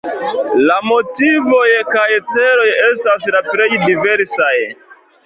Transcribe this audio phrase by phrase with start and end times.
[0.69, 4.53] La motivoj kaj celoj estas la plej diversaj.